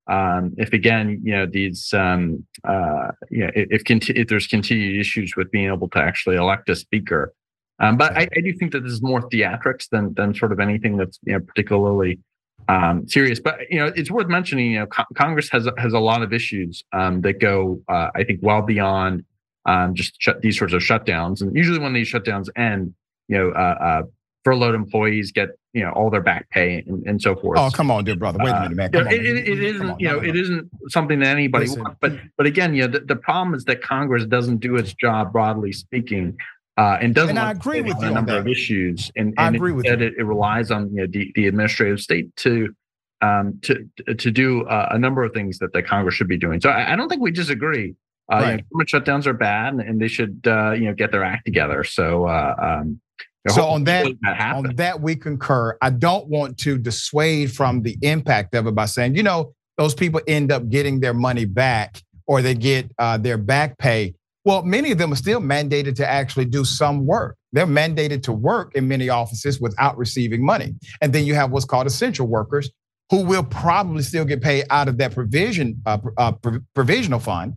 um, 0.08 0.54
if 0.58 0.74
again, 0.74 1.22
you 1.24 1.34
know, 1.34 1.46
these, 1.46 1.94
um, 1.94 2.46
uh, 2.64 3.12
you 3.30 3.46
know, 3.46 3.52
if, 3.56 3.84
conti- 3.84 4.14
if 4.14 4.28
there's 4.28 4.48
continued 4.48 5.00
issues 5.00 5.36
with 5.36 5.52
being 5.52 5.68
able 5.68 5.90
to 5.90 6.00
actually 6.00 6.36
elect 6.36 6.70
a 6.70 6.76
speaker. 6.76 7.34
Um, 7.80 7.98
but 7.98 8.16
I, 8.16 8.28
I 8.36 8.42
do 8.42 8.54
think 8.54 8.72
that 8.72 8.84
this 8.84 8.94
is 8.94 9.02
more 9.02 9.22
theatrics 9.30 9.90
than 9.90 10.14
than 10.14 10.34
sort 10.34 10.54
of 10.54 10.60
anything 10.60 10.96
that's 10.96 11.20
you 11.24 11.34
know 11.34 11.40
particularly 11.42 12.20
um, 12.68 13.08
serious. 13.08 13.40
But 13.40 13.60
you 13.70 13.80
know, 13.80 13.92
it's 13.96 14.10
worth 14.10 14.28
mentioning. 14.28 14.72
You 14.72 14.80
know, 14.80 14.86
co- 14.86 15.04
Congress 15.16 15.50
has 15.50 15.68
has 15.78 15.94
a 15.94 16.00
lot 16.00 16.22
of 16.22 16.32
issues 16.32 16.84
um, 16.94 17.22
that 17.22 17.40
go, 17.40 17.82
uh, 17.90 18.10
I 18.16 18.24
think, 18.24 18.40
well 18.42 18.62
beyond 18.62 19.26
um, 19.66 19.94
just 19.94 20.16
shut, 20.20 20.42
these 20.42 20.58
sorts 20.58 20.74
of 20.74 20.82
shutdowns. 20.82 21.42
And 21.42 21.56
usually, 21.56 21.80
when 21.80 21.94
these 21.94 22.12
shutdowns 22.12 22.48
end, 22.56 22.94
you 23.28 23.38
know, 23.38 23.50
uh, 23.50 23.78
uh, 23.82 24.02
furloughed 24.44 24.76
employees 24.76 25.32
get 25.32 25.50
you 25.76 25.84
know 25.84 25.92
all 25.92 26.10
their 26.10 26.22
back 26.22 26.50
pay 26.50 26.84
and, 26.88 27.06
and 27.06 27.22
so 27.22 27.36
forth. 27.36 27.60
Oh, 27.60 27.70
come 27.70 27.92
on, 27.92 28.06
dear 28.06 28.16
brother. 28.16 28.40
Wait 28.42 28.50
a 28.50 28.62
minute, 28.62 28.76
man. 28.76 28.92
Come 28.92 29.08
it, 29.08 29.26
it, 29.26 29.50
it 29.50 29.62
isn't, 29.62 29.90
on, 29.90 30.00
you 30.00 30.08
know, 30.08 30.16
no, 30.16 30.22
no. 30.22 30.30
it 30.30 30.36
isn't 30.38 30.70
something 30.88 31.20
that 31.20 31.28
anybody 31.28 31.68
Listen. 31.68 31.84
wants. 31.84 31.98
But 32.00 32.14
but 32.38 32.48
again, 32.48 32.74
you 32.74 32.84
know, 32.84 32.88
the, 32.88 33.02
the 33.02 33.16
problem 33.18 33.54
is 33.54 33.66
that 33.66 33.82
Congress 33.84 34.26
doesn't 34.26 34.58
do 34.58 34.78
its 34.78 34.94
job, 34.94 35.34
broadly 35.34 35.74
speaking, 35.74 36.38
uh, 36.78 36.98
and 37.02 37.14
doesn't. 37.14 37.32
And 37.32 37.40
I 37.40 37.52
agree 37.52 37.82
with 37.82 38.00
you 38.02 38.08
a 38.08 38.12
number 38.12 38.32
that. 38.32 38.40
of 38.40 38.48
issues, 38.48 39.12
and, 39.18 39.34
I 39.38 39.48
and 39.48 39.56
agree 39.58 39.74
with 39.74 39.86
that. 39.86 40.02
It, 40.02 40.14
it 40.18 40.24
relies 40.24 40.72
on 40.72 40.90
you 40.92 41.02
know, 41.02 41.08
the, 41.08 41.30
the 41.36 41.48
administrative 41.48 42.00
state 42.00 42.34
to 42.38 42.74
um, 43.22 43.60
to 43.64 43.86
to 44.16 44.32
do 44.32 44.66
uh, 44.68 44.88
a 44.92 44.98
number 44.98 45.24
of 45.24 45.34
things 45.34 45.60
that 45.60 45.74
the 45.74 45.84
Congress 45.84 46.16
should 46.16 46.30
be 46.30 46.38
doing. 46.38 46.62
So 46.62 46.70
I, 46.70 46.94
I 46.94 46.96
don't 46.96 47.10
think 47.10 47.22
we 47.22 47.32
disagree. 47.32 47.96
Uh, 48.32 48.38
you 48.38 48.42
know, 48.42 48.48
Right. 48.52 48.70
government 48.70 48.90
shutdowns 48.90 49.28
are 49.28 49.34
bad, 49.34 49.74
and, 49.74 49.82
and 49.82 50.02
they 50.02 50.08
should 50.08 50.42
uh, 50.48 50.72
you 50.72 50.86
know 50.86 50.94
get 50.94 51.12
their 51.12 51.24
act 51.24 51.46
together. 51.46 51.84
So 51.84 52.26
uh, 52.26 52.80
um, 52.82 53.02
So 53.50 53.66
on 53.66 53.84
that- 53.84 54.08
that. 54.22 54.56
On 54.56 54.76
that, 54.76 55.02
we 55.02 55.16
concur. 55.16 55.78
I 55.82 55.92
don't 55.92 56.28
want 56.28 56.58
to 56.60 56.78
dissuade 56.78 57.52
from 57.52 57.82
the 57.84 57.98
impact 58.02 58.56
of 58.56 58.66
it 58.68 58.74
by 58.76 58.86
saying, 58.86 59.16
you 59.16 59.24
know, 59.24 59.54
those 59.78 59.94
people 59.94 60.22
end 60.28 60.52
up 60.52 60.70
getting 60.70 61.00
their 61.00 61.14
money 61.14 61.46
back 61.46 62.02
or 62.28 62.42
they 62.42 62.56
get 62.56 62.90
uh, 62.98 63.18
their 63.18 63.38
back 63.38 63.78
pay. 63.78 64.16
Well, 64.46 64.64
many 64.64 64.92
of 64.92 64.98
them 64.98 65.12
are 65.12 65.18
still 65.18 65.42
mandated 65.42 65.96
to 65.96 66.08
actually 66.08 66.46
do 66.46 66.64
some 66.64 67.06
work. 67.06 67.36
They're 67.52 67.68
mandated 67.68 68.24
to 68.24 68.32
work 68.32 68.76
in 68.76 68.88
many 68.88 69.10
offices 69.10 69.60
without 69.60 69.98
receiving 69.98 70.44
money. 70.44 70.76
And 71.02 71.14
then 71.14 71.26
you 71.26 71.36
have 71.36 71.52
what's 71.52 71.66
called 71.66 71.88
essential 71.88 72.28
workers 72.28 72.70
who 73.12 73.24
will 73.24 73.44
probably 73.44 74.02
still 74.02 74.26
get 74.26 74.42
paid 74.42 74.66
out 74.70 74.88
of 74.88 74.98
that 74.98 75.14
provision 75.14 75.82
uh, 75.86 76.00
uh, 76.18 76.32
provisional 76.74 77.20
fund. 77.20 77.56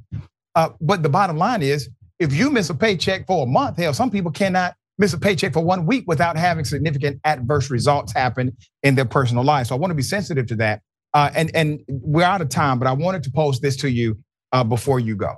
Uh, 0.55 0.71
but 0.81 1.03
the 1.03 1.09
bottom 1.09 1.37
line 1.39 1.63
is, 1.63 1.89
if 2.19 2.33
you 2.33 2.51
miss 2.51 2.69
a 2.69 2.75
paycheck 2.75 3.27
for 3.27 3.45
a 3.45 3.47
month, 3.47 3.77
hell, 3.77 3.95
some 3.95 4.11
people 4.11 4.31
cannot 4.31 4.75
miss 4.99 5.13
a 5.13 5.19
paycheck 5.19 5.53
for 5.53 5.65
one 5.65 5.87
week 5.87 6.05
without 6.07 6.37
having 6.37 6.65
significant 6.65 7.21
adverse 7.25 7.71
results 7.71 8.13
happen 8.13 8.57
in 8.83 8.95
their 8.95 9.05
personal 9.05 9.45
life. 9.45 9.69
So 9.69 9.77
I 9.77 9.79
want 9.79 9.93
to 9.93 9.95
be 9.95 10.03
sensitive 10.03 10.47
to 10.49 10.57
that. 10.57 10.83
Uh, 11.15 11.31
and 11.35 11.51
and 11.55 11.81
we're 11.89 12.25
out 12.25 12.41
of 12.41 12.49
time, 12.49 12.79
but 12.79 12.87
I 12.87 12.93
wanted 12.93 13.23
to 13.23 13.31
pose 13.31 13.61
this 13.61 13.77
to 13.79 13.91
you 13.91 14.19
uh, 14.53 14.65
before 14.65 15.01
you 15.01 15.17
go. 15.17 15.37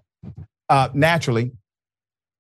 Uh, 0.69 0.89
naturally, 0.95 1.53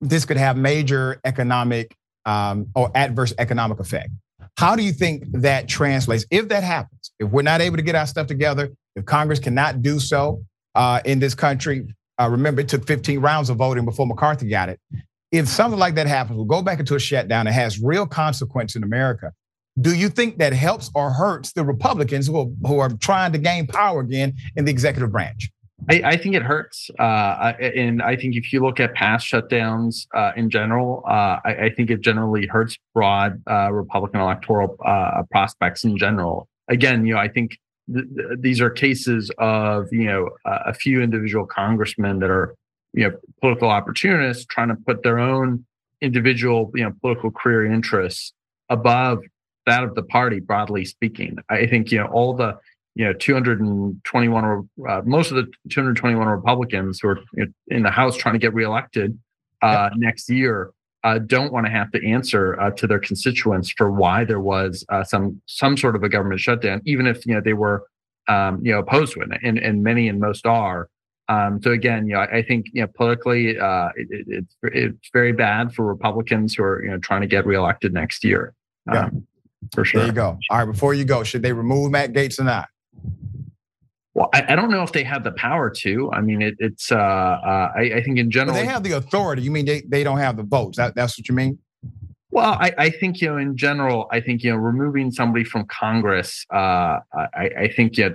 this 0.00 0.24
could 0.24 0.36
have 0.36 0.56
major 0.56 1.20
economic 1.24 1.94
um, 2.26 2.66
or 2.74 2.90
adverse 2.94 3.32
economic 3.38 3.78
effect. 3.80 4.10
How 4.56 4.76
do 4.76 4.82
you 4.82 4.92
think 4.92 5.24
that 5.32 5.68
translates? 5.68 6.24
If 6.30 6.48
that 6.48 6.64
happens, 6.64 7.12
if 7.18 7.30
we're 7.30 7.42
not 7.42 7.60
able 7.60 7.76
to 7.76 7.82
get 7.82 7.94
our 7.94 8.06
stuff 8.06 8.26
together, 8.26 8.70
if 8.96 9.04
Congress 9.04 9.38
cannot 9.38 9.82
do 9.82 10.00
so 10.00 10.42
uh, 10.74 11.00
in 11.04 11.18
this 11.18 11.34
country, 11.34 11.86
uh, 12.20 12.28
remember 12.28 12.60
it 12.60 12.68
took 12.68 12.86
15 12.86 13.20
rounds 13.20 13.48
of 13.50 13.56
voting 13.56 13.84
before 13.84 14.06
McCarthy 14.06 14.48
got 14.48 14.68
it. 14.68 14.80
If 15.32 15.48
something 15.48 15.78
like 15.78 15.94
that 15.94 16.06
happens, 16.06 16.36
we'll 16.36 16.44
go 16.44 16.62
back 16.62 16.80
into 16.80 16.94
a 16.96 17.00
shutdown. 17.00 17.46
It 17.46 17.52
has 17.52 17.80
real 17.80 18.06
consequence 18.06 18.74
in 18.74 18.82
America. 18.82 19.32
Do 19.80 19.94
you 19.94 20.08
think 20.08 20.38
that 20.38 20.52
helps 20.52 20.90
or 20.94 21.10
hurts 21.10 21.52
the 21.52 21.64
Republicans 21.64 22.26
who 22.26 22.38
are, 22.38 22.46
who 22.66 22.78
are 22.80 22.90
trying 22.90 23.32
to 23.32 23.38
gain 23.38 23.66
power 23.66 24.00
again 24.00 24.34
in 24.56 24.64
the 24.64 24.70
executive 24.70 25.12
branch? 25.12 25.48
I, 25.88 26.02
I 26.04 26.16
think 26.16 26.34
it 26.34 26.42
hurts, 26.42 26.90
uh, 26.98 27.52
and 27.58 28.02
I 28.02 28.14
think 28.14 28.36
if 28.36 28.52
you 28.52 28.60
look 28.60 28.80
at 28.80 28.92
past 28.94 29.26
shutdowns 29.26 30.06
uh, 30.14 30.32
in 30.36 30.50
general, 30.50 31.02
uh, 31.06 31.38
I, 31.44 31.56
I 31.62 31.70
think 31.74 31.90
it 31.90 32.02
generally 32.02 32.46
hurts 32.46 32.76
broad 32.92 33.40
uh, 33.48 33.72
Republican 33.72 34.20
electoral 34.20 34.76
uh, 34.84 35.22
prospects 35.30 35.84
in 35.84 35.96
general. 35.96 36.48
Again, 36.68 37.06
you 37.06 37.14
know, 37.14 37.20
I 37.20 37.28
think 37.28 37.56
th- 37.92 38.04
th- 38.14 38.38
these 38.40 38.60
are 38.60 38.68
cases 38.68 39.30
of 39.38 39.86
you 39.90 40.04
know 40.04 40.28
a 40.44 40.74
few 40.74 41.00
individual 41.00 41.46
congressmen 41.46 42.18
that 42.18 42.30
are 42.30 42.54
you 42.92 43.08
know 43.08 43.16
political 43.40 43.68
opportunists 43.68 44.44
trying 44.44 44.68
to 44.68 44.76
put 44.86 45.02
their 45.02 45.18
own 45.18 45.64
individual 46.00 46.70
you 46.74 46.84
know 46.84 46.92
political 47.00 47.30
career 47.30 47.70
interests 47.70 48.32
above 48.68 49.20
that 49.66 49.84
of 49.84 49.94
the 49.94 50.02
party, 50.02 50.40
broadly 50.40 50.84
speaking. 50.84 51.38
I 51.48 51.66
think 51.66 51.92
you 51.92 51.98
know 51.98 52.06
all 52.06 52.34
the 52.34 52.58
you 52.94 53.04
know 53.04 53.12
221 53.12 54.68
uh, 54.88 55.02
most 55.04 55.30
of 55.30 55.36
the 55.36 55.46
221 55.70 56.26
republicans 56.26 57.00
who 57.00 57.08
are 57.08 57.18
you 57.34 57.46
know, 57.46 57.52
in 57.68 57.82
the 57.82 57.90
house 57.90 58.16
trying 58.16 58.34
to 58.34 58.38
get 58.38 58.52
reelected 58.52 59.18
uh, 59.62 59.90
next 59.96 60.28
year 60.28 60.72
uh, 61.04 61.18
don't 61.18 61.52
want 61.52 61.66
to 61.66 61.70
have 61.70 61.90
to 61.92 62.06
answer 62.06 62.60
uh, 62.60 62.70
to 62.72 62.86
their 62.86 62.98
constituents 62.98 63.70
for 63.70 63.90
why 63.90 64.24
there 64.24 64.40
was 64.40 64.84
uh, 64.88 65.04
some 65.04 65.40
some 65.46 65.76
sort 65.76 65.94
of 65.94 66.02
a 66.02 66.08
government 66.08 66.40
shutdown 66.40 66.82
even 66.84 67.06
if 67.06 67.24
you 67.24 67.32
know 67.32 67.40
they 67.40 67.52
were 67.52 67.84
um, 68.26 68.58
you 68.60 68.72
know 68.72 68.80
opposed 68.80 69.12
to 69.12 69.20
it 69.20 69.28
and, 69.42 69.58
and 69.58 69.84
many 69.84 70.08
and 70.08 70.18
most 70.18 70.44
are 70.46 70.88
um, 71.30 71.60
so 71.62 71.70
again 71.70 72.06
you 72.06 72.14
know 72.14 72.20
i, 72.20 72.38
I 72.38 72.42
think 72.42 72.66
you 72.72 72.82
know 72.82 72.88
politically 72.94 73.58
uh, 73.58 73.88
it, 73.96 74.08
it, 74.10 74.26
it's 74.28 74.54
it's 74.62 75.08
very 75.12 75.32
bad 75.32 75.72
for 75.74 75.84
republicans 75.86 76.54
who 76.54 76.62
are 76.64 76.82
you 76.84 76.90
know 76.90 76.98
trying 76.98 77.22
to 77.22 77.26
get 77.26 77.46
reelected 77.46 77.92
next 77.92 78.24
year 78.24 78.54
Yeah. 78.92 79.04
um, 79.06 79.26
for 79.74 79.84
sure 79.84 80.00
There 80.00 80.08
you 80.08 80.14
go. 80.14 80.38
All 80.50 80.58
right, 80.58 80.64
before 80.64 80.94
you 80.94 81.04
go, 81.04 81.22
should 81.22 81.42
they 81.42 81.52
remove 81.52 81.90
Matt 81.90 82.12
Gaetz 82.14 82.40
or 82.40 82.44
not? 82.44 82.68
Well, 84.14 84.28
I, 84.34 84.44
I 84.52 84.56
don't 84.56 84.70
know 84.70 84.82
if 84.82 84.92
they 84.92 85.04
have 85.04 85.22
the 85.22 85.32
power 85.32 85.70
to. 85.70 86.10
I 86.12 86.20
mean, 86.22 86.42
it, 86.42 86.54
it's. 86.58 86.90
Uh, 86.90 86.96
uh, 86.96 87.72
I, 87.76 87.80
I 87.96 88.02
think 88.02 88.18
in 88.18 88.26
But 88.26 88.32
general. 88.32 88.54
they 88.56 88.64
have 88.66 88.82
the 88.82 88.92
authority. 88.92 89.42
You 89.42 89.50
mean 89.50 89.66
they, 89.66 89.82
they 89.82 90.02
don't 90.02 90.18
have 90.18 90.36
the 90.36 90.42
votes? 90.42 90.78
That, 90.78 90.94
that's 90.94 91.16
what 91.18 91.28
you 91.28 91.34
mean? 91.34 91.58
well, 92.30 92.56
I, 92.58 92.72
I 92.78 92.90
think 92.90 93.20
you 93.20 93.28
know, 93.28 93.36
in 93.36 93.56
general, 93.56 94.08
I 94.10 94.20
think 94.20 94.42
you 94.42 94.50
know, 94.50 94.56
removing 94.56 95.10
somebody 95.10 95.44
from 95.44 95.66
Congress. 95.66 96.44
Uh, 96.52 96.98
I, 97.14 97.50
I 97.64 97.68
think 97.76 97.96
yeah, 97.96 98.08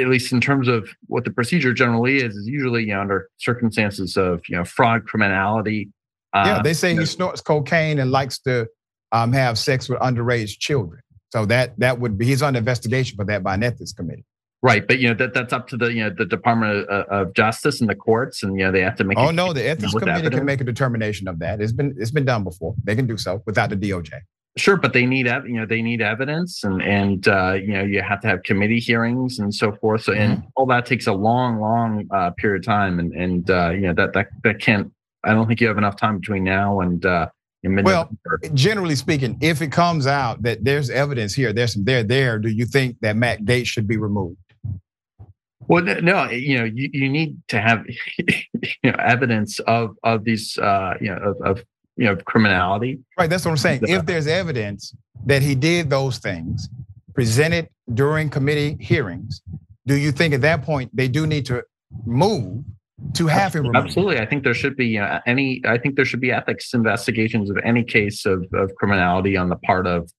at 0.00 0.08
least 0.08 0.32
in 0.32 0.40
terms 0.40 0.68
of 0.68 0.88
what 1.06 1.24
the 1.24 1.30
procedure 1.30 1.72
generally 1.72 2.16
is, 2.16 2.34
is 2.36 2.46
usually 2.46 2.82
you 2.82 2.94
know, 2.94 3.00
under 3.00 3.28
circumstances 3.38 4.16
of 4.16 4.42
you 4.48 4.56
know 4.56 4.64
fraud, 4.64 5.06
criminality. 5.06 5.90
yeah, 6.34 6.56
uh, 6.56 6.62
they 6.62 6.74
say 6.74 6.90
he 6.90 6.96
know, 6.96 7.04
snorts 7.04 7.40
cocaine 7.40 7.98
and 7.98 8.10
likes 8.10 8.38
to 8.40 8.66
um, 9.12 9.32
have 9.32 9.58
sex 9.58 9.88
with 9.88 9.98
underage 10.00 10.58
children. 10.58 11.00
So 11.30 11.46
that 11.46 11.78
that 11.78 11.98
would 11.98 12.18
be 12.18 12.26
he's 12.26 12.42
under 12.42 12.58
investigation 12.58 13.16
for 13.16 13.24
that 13.26 13.42
by 13.42 13.54
an 13.54 13.62
ethics 13.62 13.92
committee. 13.92 14.24
right, 14.62 14.86
but 14.86 14.98
you 14.98 15.08
know 15.08 15.14
that 15.14 15.34
that's 15.34 15.52
up 15.52 15.68
to 15.68 15.76
the 15.76 15.92
you 15.92 16.02
know 16.04 16.10
the 16.10 16.24
Department 16.24 16.88
of, 16.88 17.06
of 17.06 17.34
Justice 17.34 17.80
and 17.80 17.90
the 17.90 17.94
courts, 17.94 18.42
and 18.42 18.58
you 18.58 18.64
know 18.64 18.72
they 18.72 18.82
have 18.82 18.96
to 18.96 19.04
make. 19.04 19.18
Oh 19.18 19.30
no, 19.30 19.52
the 19.52 19.68
ethics 19.68 19.92
committee 19.92 20.30
can 20.30 20.44
make 20.44 20.60
a 20.60 20.64
determination 20.64 21.28
of 21.28 21.38
that. 21.40 21.60
It's 21.60 21.72
been 21.72 21.94
it's 21.98 22.10
been 22.10 22.24
done 22.24 22.44
before. 22.44 22.74
They 22.84 22.94
can 22.94 23.06
do 23.06 23.16
so 23.16 23.42
without 23.46 23.70
the 23.70 23.76
DOJ. 23.76 24.20
Sure, 24.58 24.76
but 24.78 24.94
they 24.94 25.04
need 25.04 25.26
you 25.26 25.54
know 25.60 25.66
they 25.66 25.82
need 25.82 26.00
evidence 26.00 26.64
and 26.64 26.80
and 26.82 27.28
uh, 27.28 27.52
you 27.52 27.74
know 27.74 27.82
you 27.82 28.00
have 28.00 28.20
to 28.22 28.26
have 28.28 28.42
committee 28.42 28.80
hearings 28.80 29.38
and 29.38 29.54
so 29.54 29.72
forth. 29.72 30.04
So 30.04 30.12
and 30.14 30.38
Mm-hmm. 30.38 30.46
all 30.56 30.66
that 30.66 30.86
takes 30.86 31.06
a 31.06 31.12
long, 31.12 31.60
long 31.60 32.06
uh, 32.10 32.30
period 32.30 32.62
of 32.62 32.66
time, 32.66 32.98
and 32.98 33.12
and 33.12 33.50
uh, 33.50 33.70
you 33.70 33.82
know 33.82 33.94
that 33.94 34.14
that 34.14 34.28
that 34.44 34.58
can't. 34.60 34.90
I 35.24 35.34
don't 35.34 35.46
think 35.46 35.60
you 35.60 35.66
have 35.68 35.76
enough 35.78 35.96
time 35.96 36.18
between 36.20 36.44
now 36.44 36.80
and 36.80 37.04
uh, 37.04 37.28
Well, 37.64 38.08
Generally 38.54 38.94
speaking, 38.94 39.36
if 39.40 39.60
it 39.60 39.72
comes 39.72 40.06
out 40.06 40.42
that 40.44 40.64
there's 40.64 40.88
evidence 40.88 41.34
here, 41.34 41.52
there's 41.52 41.74
some 41.74 41.84
there 41.84 42.02
there, 42.04 42.38
do 42.38 42.48
you 42.48 42.64
think 42.64 42.96
that 43.00 43.16
Matt 43.16 43.40
Gaetz 43.44 43.66
should 43.66 43.86
be 43.88 43.96
removed? 43.96 44.38
well, 45.68 45.82
no, 45.82 45.94
no, 46.00 46.30
you 46.30 46.58
know 46.58 46.64
you, 46.64 46.88
you 46.92 47.08
need 47.08 47.36
to 47.48 47.60
have 47.60 47.84
you 48.18 48.90
know 48.90 48.96
evidence 49.00 49.58
of 49.60 49.96
of 50.02 50.24
these 50.24 50.56
uh, 50.58 50.94
you 51.00 51.08
know 51.14 51.18
of, 51.18 51.58
of 51.58 51.64
you 51.96 52.04
know 52.06 52.16
criminality. 52.16 53.00
Right, 53.18 53.28
that's 53.28 53.44
what 53.44 53.50
I'm 53.50 53.56
saying. 53.56 53.80
If 53.82 54.06
there's 54.06 54.26
evidence 54.26 54.94
that 55.24 55.42
he 55.42 55.54
did 55.54 55.90
those 55.90 56.18
things 56.18 56.68
presented 57.14 57.68
during 57.94 58.28
committee 58.28 58.76
hearings, 58.80 59.42
do 59.86 59.96
you 59.96 60.12
think 60.12 60.34
at 60.34 60.42
that 60.42 60.62
point 60.62 60.94
they 60.94 61.08
do 61.08 61.26
need 61.26 61.46
to 61.46 61.64
move 62.04 62.64
to 63.14 63.26
have 63.26 63.54
him 63.54 63.66
removed? 63.66 63.86
Absolutely, 63.86 64.18
I 64.18 64.26
think 64.26 64.44
there 64.44 64.54
should 64.54 64.76
be 64.76 64.98
uh, 64.98 65.20
any. 65.26 65.62
I 65.66 65.78
think 65.78 65.96
there 65.96 66.04
should 66.04 66.20
be 66.20 66.32
ethics 66.32 66.74
investigations 66.74 67.50
of 67.50 67.58
any 67.64 67.84
case 67.84 68.26
of, 68.26 68.46
of 68.52 68.74
criminality 68.76 69.36
on 69.36 69.48
the 69.48 69.56
part 69.56 69.86
of 69.86 70.10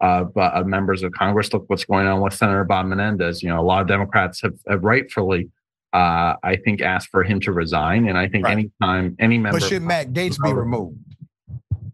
of, 0.00 0.34
uh, 0.36 0.50
of 0.54 0.66
members 0.66 1.02
of 1.02 1.12
Congress. 1.12 1.52
Look 1.52 1.64
what's 1.68 1.84
going 1.84 2.06
on 2.06 2.20
with 2.20 2.32
Senator 2.32 2.64
Bob 2.64 2.86
Menendez. 2.86 3.42
You 3.42 3.50
know, 3.50 3.60
a 3.60 3.62
lot 3.62 3.82
of 3.82 3.86
Democrats 3.86 4.40
have, 4.42 4.54
have 4.66 4.82
rightfully, 4.82 5.50
uh, 5.92 6.36
I 6.42 6.56
think, 6.64 6.80
asked 6.80 7.08
for 7.10 7.22
him 7.22 7.40
to 7.40 7.52
resign. 7.52 8.08
And 8.08 8.16
I 8.16 8.28
think 8.28 8.44
Right. 8.44 8.52
anytime 8.52 9.16
any 9.18 9.38
member, 9.38 9.60
But 9.60 9.68
should 9.68 9.82
Matt 9.82 10.12
Gaetz 10.12 10.42
be 10.42 10.52
removed? 10.52 10.96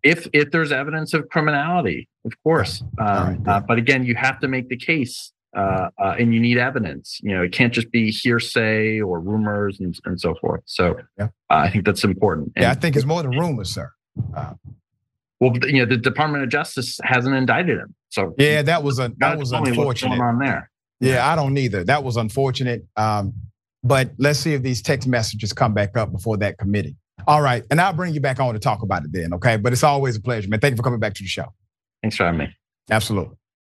If 0.02 0.26
if 0.32 0.50
there's 0.50 0.72
evidence 0.72 1.14
of 1.14 1.28
criminality, 1.28 2.08
of 2.24 2.32
course. 2.42 2.82
Um, 2.98 3.06
right, 3.06 3.38
uh, 3.46 3.60
but 3.60 3.78
again, 3.78 4.04
you 4.04 4.14
have 4.16 4.38
to 4.40 4.48
make 4.48 4.68
the 4.68 4.76
case. 4.76 5.32
Uh, 5.56 5.88
uh, 5.98 6.14
and 6.18 6.34
you 6.34 6.40
need 6.40 6.58
evidence. 6.58 7.18
You 7.22 7.34
know, 7.34 7.42
it 7.42 7.50
can't 7.50 7.72
just 7.72 7.90
be 7.90 8.10
hearsay 8.10 9.00
or 9.00 9.20
rumors 9.20 9.80
and, 9.80 9.98
and 10.04 10.20
so 10.20 10.34
forth. 10.34 10.60
So, 10.66 10.98
Yeah. 11.18 11.26
uh, 11.48 11.54
I 11.54 11.70
think 11.70 11.86
that's 11.86 12.04
important. 12.04 12.52
Yeah, 12.58 12.70
I 12.70 12.74
think 12.74 12.94
it's 12.94 13.06
more 13.06 13.22
than 13.22 13.30
rumors, 13.30 13.72
sir. 13.72 13.90
Well, 15.40 15.52
you 15.66 15.78
know, 15.78 15.86
the 15.86 15.96
Department 15.96 16.42
of 16.44 16.50
Justice 16.50 16.98
hasn't 17.04 17.34
indicted 17.34 17.78
him. 17.78 17.94
So 18.10 18.34
Yeah, 18.36 18.60
that 18.62 18.82
was 18.82 18.98
a 18.98 19.12
that 19.18 19.38
was 19.38 19.52
unfortunate. 19.52 20.20
on 20.20 20.38
there. 20.38 20.70
Yeah, 21.00 21.26
I 21.26 21.36
don't 21.36 21.56
either. 21.56 21.84
That 21.84 22.04
was 22.04 22.16
unfortunate. 22.18 22.84
Um, 22.96 23.32
but 23.82 24.10
let's 24.18 24.38
see 24.38 24.52
if 24.52 24.62
these 24.62 24.82
text 24.82 25.08
messages 25.08 25.52
come 25.54 25.72
back 25.72 25.96
up 25.96 26.12
before 26.12 26.36
that 26.38 26.58
committee. 26.58 26.96
All 27.26 27.42
right, 27.42 27.64
and 27.70 27.80
I'll 27.80 27.92
bring 27.92 28.14
you 28.14 28.20
back 28.20 28.40
on 28.40 28.54
to 28.54 28.60
talk 28.60 28.82
about 28.82 29.04
it 29.04 29.12
then. 29.12 29.32
Okay, 29.34 29.56
but 29.56 29.72
it's 29.72 29.82
always 29.82 30.16
a 30.16 30.20
pleasure, 30.20 30.48
man. 30.48 30.60
Thank 30.60 30.72
you 30.72 30.76
for 30.76 30.82
coming 30.82 31.00
back 31.00 31.14
to 31.14 31.22
the 31.22 31.28
show. 31.28 31.46
Thanks 32.02 32.16
for 32.16 32.24
having 32.24 32.38
me. 32.38 32.56
Absolutely. 32.90 33.36